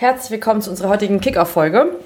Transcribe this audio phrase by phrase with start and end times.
[0.00, 1.96] Herzlich willkommen zu unserer heutigen Kickoff-Folge.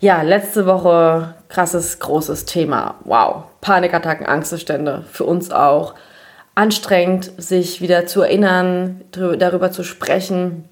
[0.00, 2.96] Ja, letzte Woche krasses, großes Thema.
[3.04, 3.44] Wow.
[3.62, 5.06] Panikattacken, Angstzustände.
[5.10, 5.94] Für uns auch
[6.54, 10.68] anstrengend, sich wieder zu erinnern, darüber zu sprechen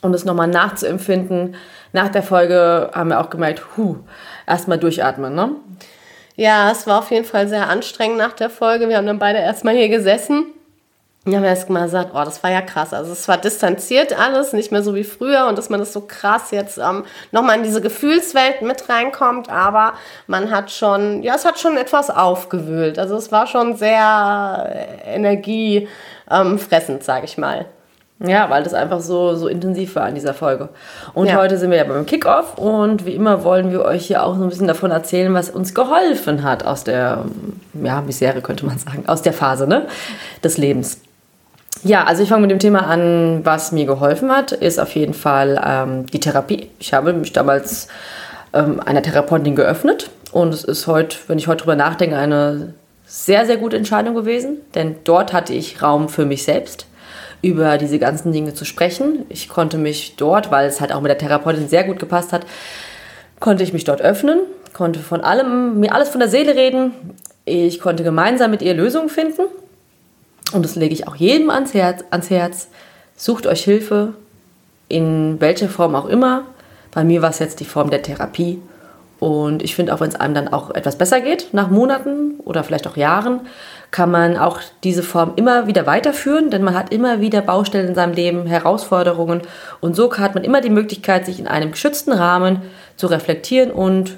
[0.00, 1.54] und es nochmal nachzuempfinden.
[1.92, 3.96] Nach der Folge haben wir auch gemerkt, huh,
[4.46, 5.50] erstmal durchatmen, ne?
[6.34, 8.88] Ja, es war auf jeden Fall sehr anstrengend nach der Folge.
[8.88, 10.46] Wir haben dann beide erstmal hier gesessen.
[11.26, 12.92] Wir haben erst mal gesagt, oh, das war ja krass.
[12.92, 16.02] Also es war distanziert alles, nicht mehr so wie früher und dass man das so
[16.02, 19.94] krass jetzt ähm, nochmal in diese Gefühlswelt mit reinkommt, aber
[20.26, 22.98] man hat schon, ja, es hat schon etwas aufgewühlt.
[22.98, 24.70] Also es war schon sehr
[25.06, 27.64] äh, energiefressend, sage ich mal.
[28.20, 30.68] Ja, weil das einfach so, so intensiv war in dieser Folge.
[31.14, 31.36] Und ja.
[31.36, 34.42] heute sind wir ja beim Kickoff und wie immer wollen wir euch hier auch so
[34.42, 37.24] ein bisschen davon erzählen, was uns geholfen hat aus der,
[37.82, 39.86] ja, Misere könnte man sagen, aus der Phase ne,
[40.42, 41.00] des Lebens.
[41.84, 45.12] Ja, also ich fange mit dem Thema an, was mir geholfen hat, ist auf jeden
[45.12, 46.70] Fall ähm, die Therapie.
[46.78, 47.88] Ich habe mich damals
[48.54, 52.72] ähm, einer Therapeutin geöffnet und es ist heute, wenn ich heute drüber nachdenke, eine
[53.04, 56.86] sehr, sehr gute Entscheidung gewesen, denn dort hatte ich Raum für mich selbst
[57.42, 59.26] über diese ganzen Dinge zu sprechen.
[59.28, 62.46] Ich konnte mich dort, weil es halt auch mit der Therapeutin sehr gut gepasst hat,
[63.40, 64.38] konnte ich mich dort öffnen,
[64.72, 66.92] konnte von allem, mir alles von der Seele reden.
[67.44, 69.42] Ich konnte gemeinsam mit ihr Lösungen finden.
[70.52, 72.68] Und das lege ich auch jedem ans Herz, ans Herz.
[73.16, 74.14] Sucht euch Hilfe,
[74.88, 76.44] in welcher Form auch immer.
[76.92, 78.60] Bei mir war es jetzt die Form der Therapie.
[79.20, 82.62] Und ich finde, auch wenn es einem dann auch etwas besser geht, nach Monaten oder
[82.62, 83.40] vielleicht auch Jahren,
[83.90, 87.94] kann man auch diese Form immer wieder weiterführen, denn man hat immer wieder Baustellen in
[87.94, 89.42] seinem Leben, Herausforderungen
[89.80, 92.62] und so hat man immer die Möglichkeit, sich in einem geschützten Rahmen
[92.96, 94.16] zu reflektieren und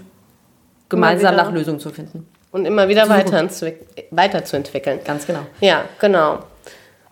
[0.88, 2.26] gemeinsam nach Lösungen zu finden.
[2.52, 3.48] Und immer wieder weiter
[4.10, 5.00] weiterzuentwickeln.
[5.04, 5.40] Ganz genau.
[5.60, 6.40] Ja, genau.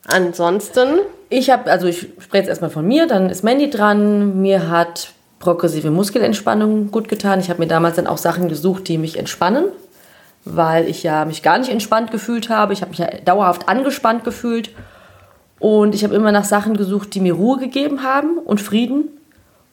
[0.06, 1.00] Ansonsten.
[1.30, 4.40] Ich habe, also ich spreche jetzt erstmal von mir, dann ist Mandy dran.
[4.40, 7.40] Mir hat progressive Muskelentspannung gut getan.
[7.40, 9.66] Ich habe mir damals dann auch Sachen gesucht, die mich entspannen
[10.44, 12.72] weil ich ja mich gar nicht entspannt gefühlt habe.
[12.72, 14.70] Ich habe mich ja dauerhaft angespannt gefühlt.
[15.58, 19.13] Und ich habe immer nach Sachen gesucht, die mir Ruhe gegeben haben und Frieden.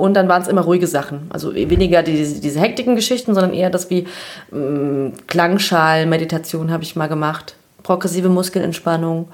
[0.02, 1.30] Und dann waren es immer ruhige Sachen.
[1.30, 4.08] Also weniger diese, diese hektiken Geschichten, sondern eher das wie
[4.52, 7.54] ähm, Klangschalen, Meditation habe ich mal gemacht,
[7.84, 9.28] progressive Muskelentspannung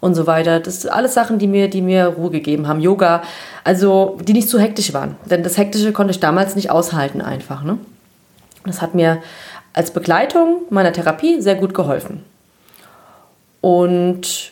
[0.00, 0.58] und so weiter.
[0.58, 2.80] Das sind alles Sachen, die mir, die mir Ruhe gegeben haben.
[2.80, 3.24] Yoga,
[3.62, 5.16] also die nicht zu hektisch waren.
[5.26, 7.62] Denn das Hektische konnte ich damals nicht aushalten einfach.
[7.62, 7.76] Ne?
[8.64, 9.18] Das hat mir
[9.74, 12.24] als Begleitung meiner Therapie sehr gut geholfen.
[13.60, 14.50] Und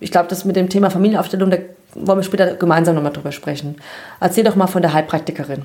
[0.00, 1.58] ich glaube, das mit dem Thema Familienaufstellung, da
[1.94, 3.76] wollen wir später gemeinsam nochmal drüber sprechen.
[4.20, 5.62] Erzähl doch mal von der Heilpraktikerin.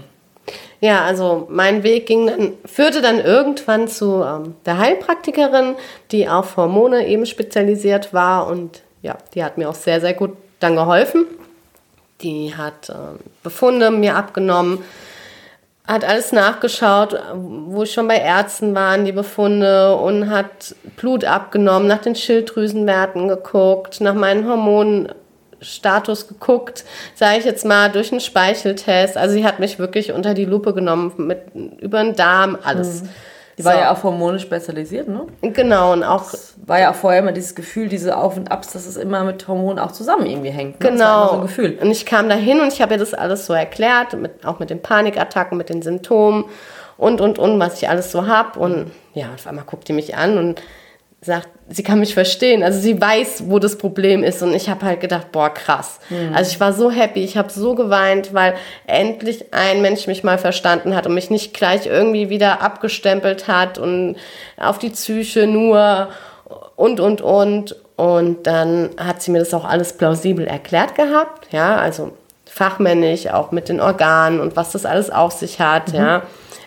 [0.81, 5.75] Ja, also mein Weg ging dann, führte dann irgendwann zu ähm, der Heilpraktikerin,
[6.11, 10.35] die auf Hormone eben spezialisiert war und ja, die hat mir auch sehr, sehr gut
[10.59, 11.25] dann geholfen.
[12.21, 14.83] Die hat ähm, Befunde mir abgenommen,
[15.85, 21.87] hat alles nachgeschaut, wo ich schon bei Ärzten waren, die Befunde und hat Blut abgenommen,
[21.87, 24.45] nach den Schilddrüsenwerten geguckt, nach meinen
[25.59, 26.83] Hormonstatus geguckt,
[27.15, 29.17] sage ich jetzt mal, durch einen Speicheltest.
[29.17, 31.39] Also sie hat mich wirklich unter die Lupe genommen, mit,
[31.79, 33.03] über den Darm, alles.
[33.03, 33.09] Mhm.
[33.57, 33.79] Die war so.
[33.79, 35.27] ja auf Hormone spezialisiert, ne?
[35.41, 36.31] Genau, und auch.
[36.31, 39.25] Das war ja auch vorher immer dieses Gefühl, diese Auf und Abs, dass es immer
[39.25, 40.79] mit Hormonen auch zusammen irgendwie hängt.
[40.81, 40.91] Ne?
[40.91, 41.27] Genau.
[41.27, 41.77] So ein Gefühl.
[41.81, 44.59] Und ich kam da hin und ich habe ihr das alles so erklärt, mit, auch
[44.59, 46.45] mit den Panikattacken, mit den Symptomen
[46.95, 48.57] und, und, und, was ich alles so habe.
[48.57, 50.61] Und ja, auf einmal guckt die mich an und
[51.21, 52.63] sagt, sie kann mich verstehen.
[52.63, 54.41] Also sie weiß, wo das Problem ist.
[54.41, 55.99] Und ich habe halt gedacht, boah, krass.
[56.09, 56.33] Mhm.
[56.33, 58.55] Also ich war so happy, ich habe so geweint, weil
[58.87, 63.77] endlich ein Mensch mich mal verstanden hat und mich nicht gleich irgendwie wieder abgestempelt hat
[63.77, 64.15] und
[64.57, 66.09] auf die Psyche nur
[66.75, 67.75] und, und, und.
[67.97, 71.51] Und dann hat sie mir das auch alles plausibel erklärt gehabt.
[71.51, 72.13] Ja, also
[72.49, 75.93] fachmännisch, auch mit den Organen und was das alles auf sich hat.
[75.93, 75.99] Mhm.
[75.99, 76.21] Ja.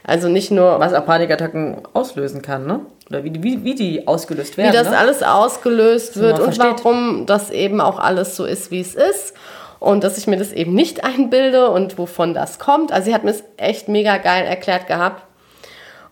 [0.05, 0.81] Also nicht nur.
[0.81, 2.81] Was auch Panikattacken auslösen kann, ne?
[3.09, 4.73] Oder wie, wie, wie die ausgelöst werden.
[4.73, 4.99] Wie das ne?
[4.99, 6.85] alles ausgelöst wird und versteht.
[6.85, 9.35] warum das eben auch alles so ist, wie es ist.
[9.79, 12.93] Und dass ich mir das eben nicht einbilde und wovon das kommt.
[12.93, 15.23] Also sie hat mir es echt mega geil erklärt gehabt.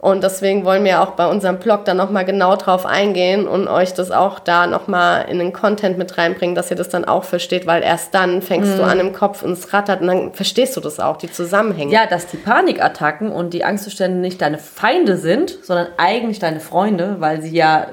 [0.00, 3.93] Und deswegen wollen wir auch bei unserem Blog dann nochmal genau drauf eingehen und euch
[3.93, 7.67] das auch da nochmal in den Content mit reinbringen, dass ihr das dann auch versteht,
[7.67, 8.76] weil erst dann fängst mhm.
[8.79, 11.93] du an im Kopf und es rattert und dann verstehst du das auch, die Zusammenhänge.
[11.93, 17.17] Ja, dass die Panikattacken und die Angstzustände nicht deine Feinde sind, sondern eigentlich deine Freunde,
[17.19, 17.88] weil sie ja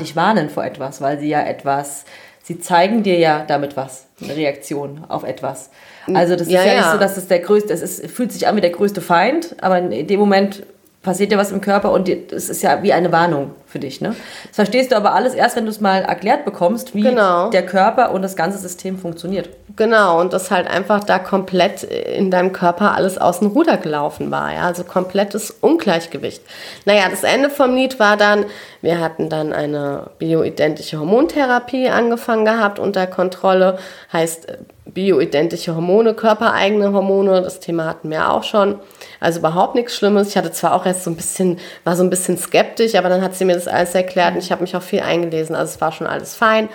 [0.00, 2.04] dich warnen vor etwas, weil sie ja etwas,
[2.44, 5.70] sie zeigen dir ja damit was, eine Reaktion auf etwas.
[6.14, 8.46] Also das ist ja, ja nicht so, dass es der größte, es ist, fühlt sich
[8.46, 10.62] an wie der größte Feind, aber in dem Moment
[11.02, 14.02] passiert ja was im Körper und es ist ja wie eine Warnung für dich.
[14.02, 14.14] Ne?
[14.48, 17.48] Das verstehst du aber alles erst, wenn du es mal erklärt bekommst, wie genau.
[17.48, 19.48] der Körper und das ganze System funktioniert.
[19.76, 24.30] Genau, und das halt einfach da komplett in deinem Körper alles aus dem Ruder gelaufen
[24.30, 24.52] war.
[24.52, 24.62] Ja?
[24.62, 26.42] Also komplettes Ungleichgewicht.
[26.84, 28.44] Naja, das Ende vom Lied war dann,
[28.82, 33.78] wir hatten dann eine bioidentische Hormontherapie angefangen gehabt unter Kontrolle.
[34.12, 34.58] Heißt äh,
[34.92, 38.78] bioidentische Hormone, körpereigene Hormone, das Thema hatten wir auch schon.
[39.20, 40.28] Also überhaupt nichts Schlimmes.
[40.28, 43.22] Ich hatte zwar auch erst so ein bisschen, war so ein bisschen skeptisch, aber dann
[43.22, 45.54] hat sie mir das alles erklärt und ich habe mich auch viel eingelesen.
[45.54, 46.68] Also es war schon alles fein.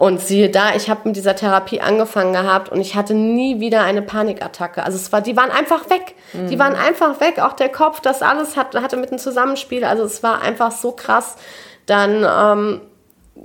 [0.00, 3.82] Und siehe da, ich habe mit dieser Therapie angefangen gehabt und ich hatte nie wieder
[3.82, 4.82] eine Panikattacke.
[4.82, 6.14] Also es war, die waren einfach weg.
[6.32, 6.48] Mhm.
[6.48, 7.38] Die waren einfach weg.
[7.38, 9.84] Auch der Kopf, das alles hat, hatte mit einem Zusammenspiel.
[9.84, 11.36] Also es war einfach so krass.
[11.84, 12.80] Dann ähm,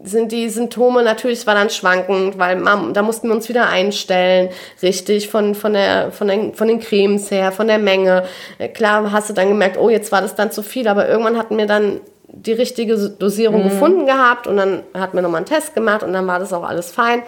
[0.04, 2.62] sind die Symptome natürlich, es war dann schwankend, weil
[2.94, 4.50] da mussten wir uns wieder einstellen,
[4.82, 8.24] richtig, von, von, der, von, den, von den Cremes her, von der Menge.
[8.58, 11.38] Äh, klar hast du dann gemerkt, oh, jetzt war das dann zu viel, aber irgendwann
[11.38, 13.70] hatten wir dann die richtige Dosierung mhm.
[13.70, 16.64] gefunden gehabt und dann hatten wir nochmal einen Test gemacht und dann war das auch
[16.64, 17.24] alles fein.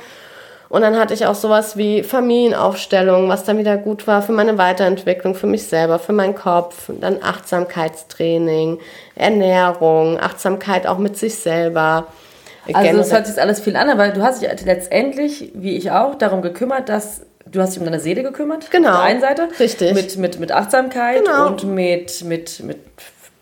[0.69, 4.57] Und dann hatte ich auch sowas wie Familienaufstellung, was dann wieder gut war für meine
[4.57, 6.89] Weiterentwicklung, für mich selber, für meinen Kopf.
[6.99, 8.79] Dann Achtsamkeitstraining,
[9.15, 12.07] Ernährung, Achtsamkeit auch mit sich selber.
[12.73, 16.15] Also es hört sich alles viel an, aber du hast dich letztendlich, wie ich auch,
[16.15, 17.21] darum gekümmert, dass
[17.51, 18.69] du hast dich um deine Seele gekümmert.
[18.71, 18.89] Genau.
[18.89, 19.47] Auf der einen Seite.
[19.59, 19.93] Richtig.
[19.93, 21.47] Mit, mit, mit Achtsamkeit genau.
[21.47, 22.79] und mit, mit, mit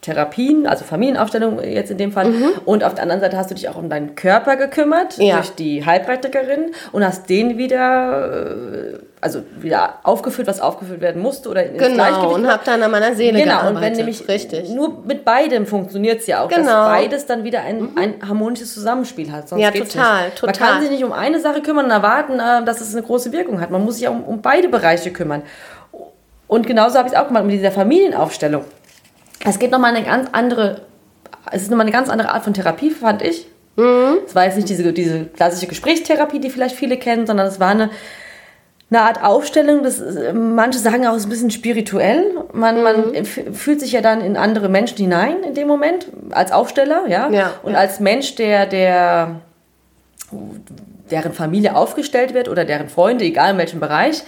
[0.06, 2.26] Therapien, also Familienaufstellung jetzt in dem Fall.
[2.26, 2.52] Mhm.
[2.64, 5.38] Und auf der anderen Seite hast du dich auch um deinen Körper gekümmert ja.
[5.38, 11.50] durch die Heilpraktikerin und hast den wieder, äh, also wieder aufgefüllt, was aufgefüllt werden musste
[11.50, 13.68] oder ins Genau, und hab dann an meiner Seele genau, gearbeitet.
[13.68, 14.70] Genau, und wenn nämlich Richtig.
[14.70, 16.66] nur mit beidem funktioniert es ja auch, genau.
[16.66, 17.98] dass beides dann wieder ein, mhm.
[17.98, 19.50] ein harmonisches Zusammenspiel hat.
[19.50, 20.38] Sonst ja, total, nicht.
[20.38, 20.46] total.
[20.46, 23.32] Man kann sich nicht um eine Sache kümmern und erwarten, äh, dass es eine große
[23.32, 23.72] Wirkung hat.
[23.72, 25.42] Man muss sich ja um, um beide Bereiche kümmern.
[26.48, 28.66] Und genauso habe ich es auch gemacht mit dieser Familienaufstellung.
[29.46, 30.82] Es geht nochmal eine ganz andere,
[31.52, 33.48] es ist nochmal eine ganz andere Art von Therapie, fand ich.
[33.76, 34.20] Mhm.
[34.26, 37.70] Es war jetzt nicht diese, diese klassische Gesprächstherapie, die vielleicht viele kennen, sondern es war
[37.70, 37.90] eine,
[38.90, 40.02] eine Art Aufstellung, das,
[40.34, 42.32] manche sagen auch, es ist ein bisschen spirituell.
[42.54, 42.84] Man, mhm.
[42.84, 47.30] man fühlt sich ja dann in andere Menschen hinein in dem Moment, als Aufsteller, ja.
[47.30, 47.80] ja und ja.
[47.80, 49.42] als Mensch, der, der,
[51.12, 54.24] deren Familie aufgestellt wird oder deren Freunde, egal in welchem Bereich,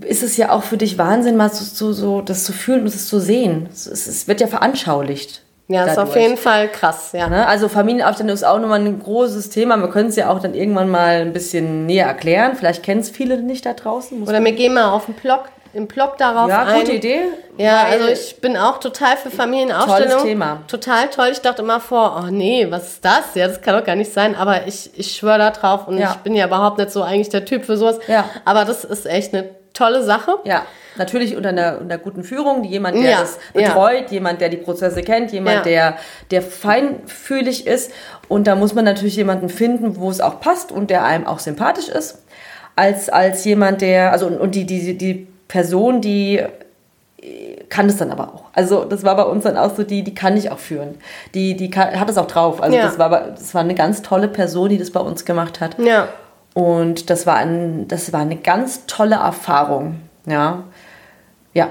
[0.00, 2.94] ist es ja auch für dich Wahnsinn, mal so, so, so das zu fühlen und
[2.94, 3.68] das zu sehen.
[3.72, 5.42] Es, es wird ja veranschaulicht.
[5.66, 5.92] Ja, dadurch.
[5.92, 7.26] ist auf jeden Fall krass, ja.
[7.28, 7.46] Ne?
[7.46, 9.78] Also Familienaufstellung ist auch nochmal ein großes Thema.
[9.78, 12.54] Wir können es ja auch dann irgendwann mal ein bisschen näher erklären.
[12.54, 14.20] Vielleicht kennen es viele nicht da draußen.
[14.20, 16.68] Muss Oder wir gehen mal auf den Blog, im Blog darauf ja, ein.
[16.68, 17.20] Ja, gute Idee.
[17.56, 20.10] Ja, also ich bin auch total für Familienaufstellung.
[20.10, 20.60] Tolles Thema.
[20.68, 21.28] Total toll.
[21.32, 23.34] Ich dachte immer vor, oh nee, was ist das?
[23.34, 24.36] Ja, das kann doch gar nicht sein.
[24.36, 26.10] Aber ich, ich schwöre da drauf und ja.
[26.10, 28.00] ich bin ja überhaupt nicht so eigentlich der Typ für sowas.
[28.06, 28.28] Ja.
[28.44, 30.38] Aber das ist echt eine tolle Sache.
[30.44, 30.64] Ja,
[30.96, 34.12] natürlich unter einer, unter guten Führung, jemand, der ja, das betreut, ja.
[34.12, 35.62] jemand, der die Prozesse kennt, jemand, ja.
[35.62, 35.96] der,
[36.30, 37.92] der feinfühlig ist.
[38.28, 41.40] Und da muss man natürlich jemanden finden, wo es auch passt und der einem auch
[41.40, 42.22] sympathisch ist,
[42.76, 46.42] als, als jemand, der, also und, und die, die, die Person, die
[47.68, 48.44] kann es dann aber auch.
[48.52, 50.96] Also das war bei uns dann auch so, die, die kann ich auch führen.
[51.34, 52.62] Die, die kann, hat es auch drauf.
[52.62, 52.84] Also ja.
[52.84, 55.78] das, war, das war eine ganz tolle Person, die das bei uns gemacht hat.
[55.78, 56.08] Ja.
[56.54, 60.00] Und das war, ein, das war eine ganz tolle Erfahrung.
[60.26, 60.64] Ja.
[61.52, 61.70] Ja.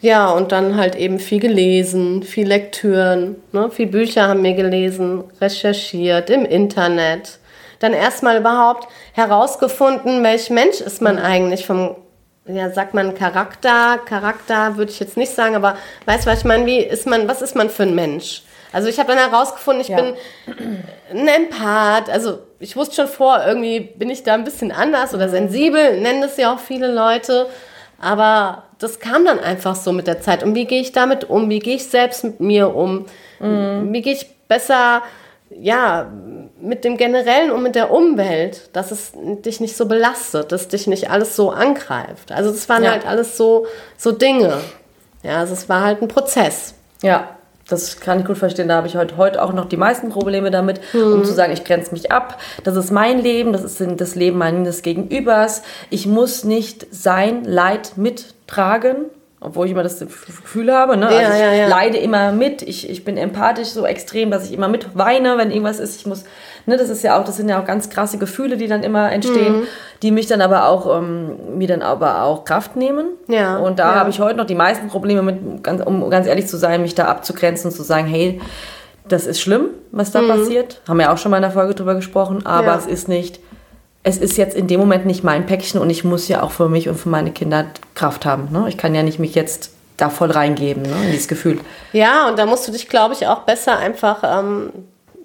[0.00, 3.70] Ja, und dann halt eben viel gelesen, viel Lektüren, ne?
[3.70, 7.38] viel Bücher haben wir gelesen, recherchiert im Internet.
[7.80, 11.96] Dann erstmal überhaupt herausgefunden, welch Mensch ist man eigentlich vom,
[12.46, 16.44] ja, sagt man Charakter, Charakter würde ich jetzt nicht sagen, aber weißt du, was ich
[16.44, 18.42] meine, wie ist man, was ist man für ein Mensch?
[18.76, 19.96] Also ich habe dann herausgefunden, ich ja.
[19.96, 20.14] bin
[21.10, 22.10] ein Empath.
[22.10, 26.20] Also ich wusste schon vor, irgendwie bin ich da ein bisschen anders oder sensibel, nennen
[26.20, 27.46] das ja auch viele Leute.
[27.98, 30.42] Aber das kam dann einfach so mit der Zeit.
[30.42, 31.48] Und wie gehe ich damit um?
[31.48, 33.06] Wie gehe ich selbst mit mir um?
[33.40, 33.94] Mhm.
[33.94, 35.00] Wie gehe ich besser,
[35.48, 36.12] ja,
[36.60, 40.86] mit dem Generellen und mit der Umwelt, dass es dich nicht so belastet, dass dich
[40.86, 42.30] nicht alles so angreift.
[42.30, 42.90] Also das waren ja.
[42.90, 43.66] halt alles so,
[43.96, 44.58] so Dinge.
[45.22, 46.74] Ja, also es war halt ein Prozess.
[47.00, 47.35] Ja,
[47.68, 48.68] das kann ich gut verstehen.
[48.68, 51.14] Da habe ich heute, heute auch noch die meisten Probleme damit, mhm.
[51.14, 52.40] um zu sagen, ich grenze mich ab.
[52.64, 55.62] Das ist mein Leben, das ist das Leben meines Gegenübers.
[55.90, 59.06] Ich muss nicht sein Leid mittragen,
[59.46, 60.96] obwohl ich immer das Gefühl habe.
[60.96, 61.06] Ne?
[61.10, 61.68] Ja, also ich ja, ja.
[61.68, 62.62] leide immer mit.
[62.62, 66.00] Ich, ich bin empathisch so extrem, dass ich immer mit weine, wenn irgendwas ist.
[66.00, 66.24] Ich muss
[66.68, 69.12] Ne, das ist ja auch, das sind ja auch ganz krasse Gefühle, die dann immer
[69.12, 69.66] entstehen, mhm.
[70.02, 73.06] die mich dann aber auch, ähm, mir dann aber auch Kraft nehmen.
[73.28, 73.58] Ja.
[73.58, 76.56] Und da habe ich heute noch die meisten Probleme mit, ganz, um ganz ehrlich zu
[76.56, 78.40] sein, mich da abzugrenzen und zu sagen, hey,
[79.06, 80.28] das ist schlimm, was da mhm.
[80.28, 80.82] passiert.
[80.88, 83.38] Haben wir auch schon mal in der Folge drüber gesprochen, aber es ist nicht,
[84.06, 86.68] es ist jetzt in dem Moment nicht mein Päckchen und ich muss ja auch für
[86.68, 88.48] mich und für meine Kinder Kraft haben.
[88.52, 88.66] Ne?
[88.68, 91.58] Ich kann ja nicht mich jetzt da voll reingeben, ne, in dieses Gefühl.
[91.92, 94.70] Ja, und da musst du dich, glaube ich, auch besser einfach ähm,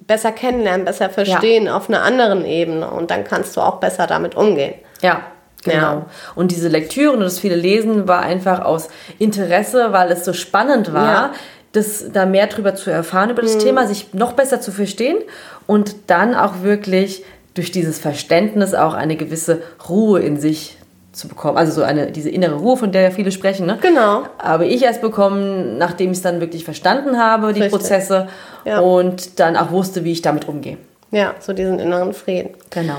[0.07, 1.77] besser kennenlernen, besser verstehen ja.
[1.77, 2.89] auf einer anderen Ebene.
[2.89, 4.73] Und dann kannst du auch besser damit umgehen.
[5.01, 5.21] Ja,
[5.63, 5.75] Genau.
[5.75, 6.05] Ja.
[6.33, 10.91] Und diese Lektüre und das viele Lesen war einfach aus Interesse, weil es so spannend
[10.91, 11.33] war, ja.
[11.71, 13.59] das, da mehr drüber zu erfahren über das mhm.
[13.59, 15.19] Thema, sich noch besser zu verstehen
[15.67, 20.77] und dann auch wirklich durch dieses Verständnis auch eine gewisse Ruhe in sich
[21.11, 21.57] zu bekommen.
[21.57, 23.65] Also so eine, diese innere Ruhe, von der ja viele sprechen.
[23.65, 23.77] Ne?
[23.81, 24.23] Genau.
[24.37, 27.79] Aber ich erst bekommen, nachdem ich es dann wirklich verstanden habe, die Richtig.
[27.79, 28.27] Prozesse
[28.63, 28.79] ja.
[28.79, 30.77] und dann auch wusste, wie ich damit umgehe.
[31.11, 32.51] Ja, so diesen inneren Frieden.
[32.69, 32.95] Genau.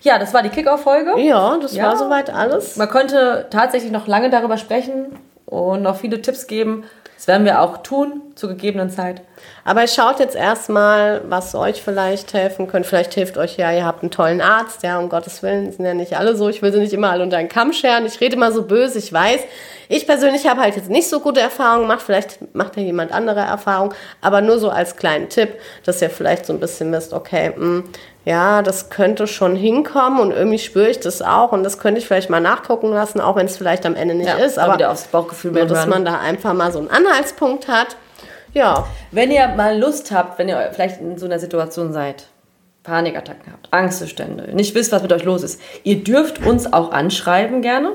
[0.00, 1.20] Ja, das war die Kickoff-Folge.
[1.20, 1.84] Ja, das ja.
[1.84, 2.76] war soweit alles.
[2.76, 6.84] Man könnte tatsächlich noch lange darüber sprechen und noch viele Tipps geben.
[7.16, 9.20] Das werden wir auch tun, zur gegebenen Zeit.
[9.64, 12.88] Aber schaut jetzt erstmal, was euch vielleicht helfen könnte.
[12.88, 15.94] Vielleicht hilft euch ja, ihr habt einen tollen Arzt, ja, um Gottes Willen sind ja
[15.94, 16.48] nicht alle so.
[16.48, 18.06] Ich will sie nicht immer alle unter einen Kamm scheren.
[18.06, 19.40] Ich rede immer so böse, ich weiß.
[19.88, 22.02] Ich persönlich habe halt jetzt nicht so gute Erfahrungen gemacht.
[22.02, 23.92] Vielleicht macht ja jemand andere Erfahrungen.
[24.20, 25.50] Aber nur so als kleinen Tipp,
[25.84, 27.84] dass ihr vielleicht so ein bisschen wisst, okay, mh, hm,
[28.24, 32.06] ja, das könnte schon hinkommen und irgendwie spüre ich das auch und das könnte ich
[32.06, 34.58] vielleicht mal nachgucken lassen, auch wenn es vielleicht am Ende nicht ja, ist.
[34.58, 37.96] Aber wieder aufs Bauchgefühl nur, dass man da einfach mal so einen Anhaltspunkt hat.
[38.52, 38.86] Ja.
[39.10, 42.26] Wenn ihr mal Lust habt, wenn ihr vielleicht in so einer Situation seid,
[42.82, 47.62] Panikattacken habt, Angstzustände, nicht wisst, was mit euch los ist, ihr dürft uns auch anschreiben
[47.62, 47.92] gerne.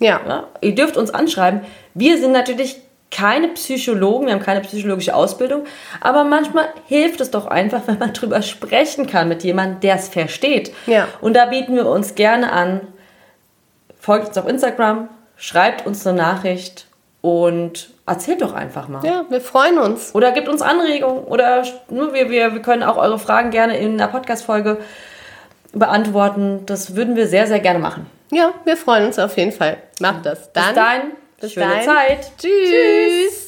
[0.00, 0.20] Ja.
[0.26, 0.46] ja.
[0.60, 1.60] Ihr dürft uns anschreiben.
[1.94, 2.78] Wir sind natürlich
[3.10, 5.64] keine Psychologen, wir haben keine psychologische Ausbildung,
[6.00, 10.08] aber manchmal hilft es doch einfach, wenn man drüber sprechen kann mit jemandem, der es
[10.08, 10.72] versteht.
[10.86, 11.08] Ja.
[11.20, 12.80] Und da bieten wir uns gerne an.
[13.98, 16.87] Folgt uns auf Instagram, schreibt uns eine Nachricht
[17.20, 19.04] und erzählt doch einfach mal.
[19.04, 20.14] Ja, wir freuen uns.
[20.14, 24.00] Oder gebt uns Anregungen oder nur wir, wir, wir können auch eure Fragen gerne in
[24.00, 24.78] einer Podcast-Folge
[25.72, 26.64] beantworten.
[26.66, 28.06] Das würden wir sehr, sehr gerne machen.
[28.30, 29.78] Ja, wir freuen uns auf jeden Fall.
[30.00, 30.52] Macht das.
[30.52, 30.64] Dann.
[30.66, 31.00] Bis dahin.
[31.40, 31.84] Bis Schöne dahin.
[31.84, 32.32] Zeit.
[32.38, 32.50] Tschüss.
[32.70, 33.47] Tschüss.